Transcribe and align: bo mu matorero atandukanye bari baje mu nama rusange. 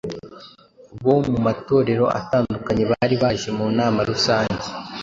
bo 1.03 1.15
mu 1.29 1.37
matorero 1.45 2.05
atandukanye 2.19 2.83
bari 2.91 3.15
baje 3.21 3.49
mu 3.57 3.65
nama 3.77 3.99
rusange. 4.09 4.65